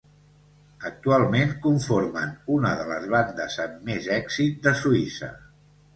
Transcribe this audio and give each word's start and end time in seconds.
Actualment 0.89 1.51
conformen 1.65 2.33
una 2.55 2.73
de 2.79 2.87
les 2.93 3.07
bandes 3.17 3.59
amb 3.67 3.87
més 3.91 4.09
èxit 4.19 4.59
de 4.69 4.75
Suïssa. 4.81 5.35